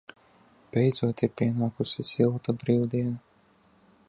[0.77, 3.15] Beidzot ir pienākusi silta brīvdiena.